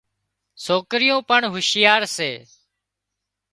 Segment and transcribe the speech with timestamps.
[0.65, 2.31] سوڪريو پڻ هوشيارا سي